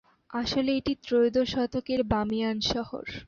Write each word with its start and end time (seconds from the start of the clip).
আসলে 0.33 0.69
এটি 0.79 0.93
ত্রয়োদশ 1.03 1.47
শতকের 1.53 2.01
বামিয়ান 2.11 2.57
শহর। 2.71 3.05